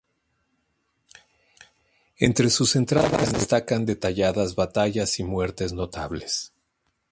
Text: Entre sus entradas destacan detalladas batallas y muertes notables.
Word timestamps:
Entre 2.17 2.49
sus 2.49 2.75
entradas 2.75 3.33
destacan 3.33 3.85
detalladas 3.85 4.55
batallas 4.55 5.19
y 5.19 5.23
muertes 5.23 5.73
notables. 5.73 6.53